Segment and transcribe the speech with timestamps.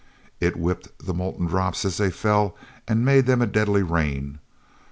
[0.39, 2.57] t whipped the molten drops as they fell
[2.87, 4.39] and made of them a deadly rain.